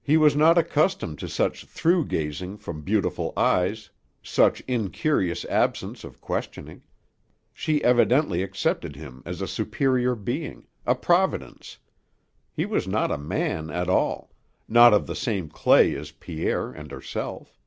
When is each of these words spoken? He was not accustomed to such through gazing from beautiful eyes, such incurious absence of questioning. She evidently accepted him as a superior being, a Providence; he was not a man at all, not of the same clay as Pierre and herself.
He 0.00 0.16
was 0.16 0.36
not 0.36 0.56
accustomed 0.56 1.18
to 1.18 1.28
such 1.28 1.64
through 1.64 2.04
gazing 2.04 2.58
from 2.58 2.82
beautiful 2.82 3.32
eyes, 3.36 3.90
such 4.22 4.60
incurious 4.68 5.44
absence 5.46 6.04
of 6.04 6.20
questioning. 6.20 6.82
She 7.52 7.82
evidently 7.82 8.44
accepted 8.44 8.94
him 8.94 9.20
as 9.26 9.40
a 9.40 9.48
superior 9.48 10.14
being, 10.14 10.68
a 10.86 10.94
Providence; 10.94 11.78
he 12.52 12.64
was 12.66 12.86
not 12.86 13.10
a 13.10 13.18
man 13.18 13.68
at 13.68 13.88
all, 13.88 14.30
not 14.68 14.94
of 14.94 15.08
the 15.08 15.16
same 15.16 15.48
clay 15.48 15.92
as 15.96 16.12
Pierre 16.12 16.70
and 16.70 16.92
herself. 16.92 17.58